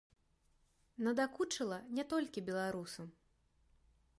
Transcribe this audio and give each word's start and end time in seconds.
Надакучыла 1.07 1.79
не 1.99 2.07
толькі 2.15 2.45
беларусам. 2.51 3.07